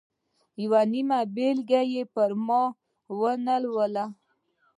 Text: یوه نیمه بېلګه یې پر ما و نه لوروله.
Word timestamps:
یوه 0.63 0.81
نیمه 0.91 1.19
بېلګه 1.35 1.81
یې 1.93 2.03
پر 2.13 2.31
ما 2.45 2.63
و 3.17 3.19
نه 3.45 3.55
لوروله. 3.63 4.05